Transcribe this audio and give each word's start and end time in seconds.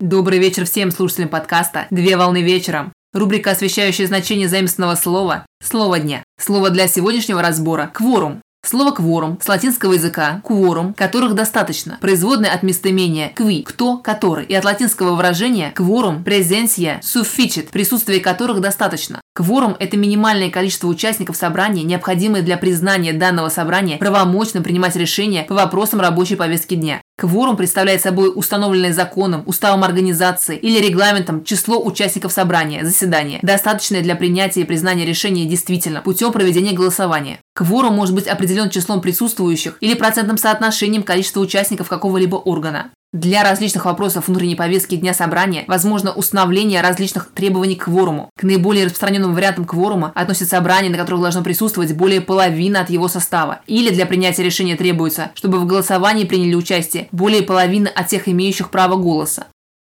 Добрый 0.00 0.38
вечер 0.38 0.64
всем 0.64 0.92
слушателям 0.92 1.28
подкаста 1.28 1.88
«Две 1.90 2.16
волны 2.16 2.40
вечером». 2.40 2.92
Рубрика, 3.12 3.50
освещающая 3.50 4.06
значение 4.06 4.48
заимственного 4.48 4.94
слова 4.94 5.44
«Слово 5.60 5.98
дня». 5.98 6.22
Слово 6.40 6.70
для 6.70 6.86
сегодняшнего 6.86 7.42
разбора– 7.42 7.90
«кворум». 7.92 8.40
Слово 8.64 8.92
«кворум» 8.92 9.40
с 9.42 9.48
латинского 9.48 9.94
языка 9.94 10.40
«кворум», 10.44 10.94
которых 10.94 11.34
достаточно, 11.34 11.98
производное 12.00 12.52
от 12.52 12.62
местоимения 12.62 13.32
«кви»– 13.34 13.62
«кто», 13.68 13.96
«который», 13.96 14.44
и 14.44 14.54
от 14.54 14.64
латинского 14.64 15.16
выражения 15.16 15.72
«кворум»– 15.72 16.22
«презенсия», 16.24 17.00
«суффичит», 17.02 17.70
присутствие 17.70 18.20
которых 18.20 18.60
достаточно. 18.60 19.20
Кворум– 19.34 19.74
это 19.80 19.96
минимальное 19.96 20.50
количество 20.50 20.86
участников 20.86 21.36
собрания, 21.36 21.82
необходимое 21.82 22.42
для 22.42 22.56
признания 22.56 23.14
данного 23.14 23.48
собрания 23.48 23.96
правомочным 23.96 24.62
принимать 24.62 24.94
решения 24.94 25.42
по 25.42 25.56
вопросам 25.56 26.00
рабочей 26.00 26.36
повестки 26.36 26.76
дня. 26.76 27.00
Кворум 27.18 27.56
представляет 27.56 28.00
собой 28.00 28.30
установленное 28.32 28.92
законом, 28.92 29.42
уставом 29.46 29.82
организации 29.82 30.56
или 30.56 30.78
регламентом 30.78 31.42
число 31.42 31.84
участников 31.84 32.32
собрания, 32.32 32.84
заседания, 32.84 33.40
достаточное 33.42 34.02
для 34.02 34.14
принятия 34.14 34.60
и 34.60 34.64
признания 34.64 35.04
решения 35.04 35.44
действительно 35.44 36.00
путем 36.00 36.30
проведения 36.30 36.74
голосования. 36.74 37.40
Кворум 37.56 37.94
может 37.94 38.14
быть 38.14 38.28
определен 38.28 38.70
числом 38.70 39.00
присутствующих 39.00 39.78
или 39.80 39.94
процентным 39.94 40.38
соотношением 40.38 41.02
количества 41.02 41.40
участников 41.40 41.88
какого-либо 41.88 42.36
органа. 42.36 42.92
Для 43.14 43.42
различных 43.42 43.86
вопросов 43.86 44.28
внутренней 44.28 44.54
повестки 44.54 44.96
дня 44.96 45.14
собрания 45.14 45.64
возможно 45.66 46.12
установление 46.12 46.82
различных 46.82 47.30
требований 47.32 47.74
к 47.74 47.84
кворуму. 47.84 48.28
К 48.36 48.42
наиболее 48.42 48.84
распространенным 48.84 49.34
вариантам 49.34 49.64
кворума 49.64 50.12
относятся 50.14 50.56
собрания, 50.56 50.90
на 50.90 50.98
которых 50.98 51.22
должно 51.22 51.42
присутствовать 51.42 51.94
более 51.94 52.20
половины 52.20 52.76
от 52.76 52.90
его 52.90 53.08
состава. 53.08 53.62
Или 53.66 53.88
для 53.88 54.04
принятия 54.04 54.42
решения 54.42 54.76
требуется, 54.76 55.30
чтобы 55.32 55.58
в 55.58 55.64
голосовании 55.64 56.26
приняли 56.26 56.54
участие 56.54 57.08
более 57.10 57.42
половины 57.42 57.88
от 57.88 58.08
тех 58.08 58.28
имеющих 58.28 58.68
право 58.68 58.96
голоса. 58.96 59.46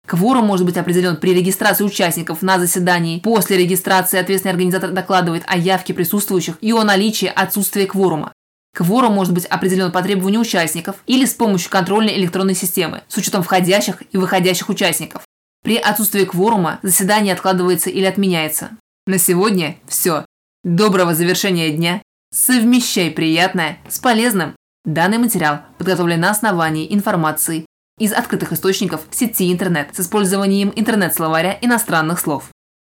Кворум 0.06 0.46
может 0.46 0.68
быть 0.68 0.78
определен 0.78 1.18
при 1.18 1.34
регистрации 1.34 1.84
участников 1.84 2.44
на 2.44 2.60
заседании. 2.60 3.20
После 3.20 3.58
регистрации 3.58 4.20
ответственный 4.20 4.52
организатор 4.52 4.92
докладывает 4.92 5.44
о 5.48 5.58
явке 5.58 5.96
присутствующих 5.96 6.60
и 6.62 6.72
о 6.72 6.84
наличии 6.84 7.32
отсутствия 7.36 7.88
кворума. 7.88 8.32
Кворум 8.78 9.14
может 9.14 9.34
быть 9.34 9.48
определен 9.48 9.92
по 9.92 10.04
требованию 10.04 10.40
участников 10.40 10.98
или 11.08 11.26
с 11.26 11.34
помощью 11.34 11.72
контрольной 11.72 12.16
электронной 12.16 12.54
системы 12.54 13.02
с 13.08 13.18
учетом 13.18 13.42
входящих 13.42 14.04
и 14.12 14.18
выходящих 14.18 14.70
участников. 14.70 15.24
При 15.64 15.78
отсутствии 15.78 16.26
кворума 16.26 16.78
заседание 16.84 17.34
откладывается 17.34 17.90
или 17.90 18.06
отменяется. 18.06 18.70
На 19.08 19.18
сегодня 19.18 19.78
все. 19.88 20.28
Доброго 20.64 21.16
завершения 21.16 21.72
дня. 21.72 22.04
Совмещай 22.32 23.10
приятное 23.10 23.80
с 23.90 23.98
полезным. 23.98 24.56
Данный 24.86 25.18
материал 25.18 25.62
подготовлен 25.80 26.20
на 26.20 26.30
основании 26.30 26.94
информации 26.94 27.66
из 27.98 28.14
открытых 28.14 28.54
источников 28.54 29.02
сети 29.10 29.52
интернет 29.52 29.90
с 29.96 30.02
использованием 30.02 30.72
интернет-словаря 30.76 31.58
иностранных 31.62 32.20
слов. 32.20 32.52